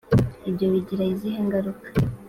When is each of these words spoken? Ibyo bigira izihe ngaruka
Ibyo 0.49 0.65
bigira 0.73 1.03
izihe 1.13 1.39
ngaruka 1.47 1.87